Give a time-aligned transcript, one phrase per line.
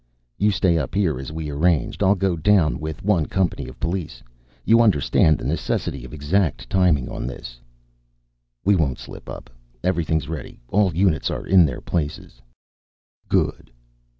[0.39, 2.01] "You stay up here, as we arranged.
[2.01, 4.23] I'll go down with one company of police.
[4.65, 7.59] You understand the necessity of exact timing on this?"
[8.65, 9.47] "We won't slip up.
[9.83, 10.59] Everything's ready.
[10.69, 12.41] All units are in their places."
[13.29, 13.69] "Good."